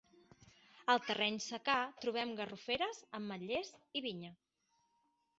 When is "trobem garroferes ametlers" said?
2.05-3.69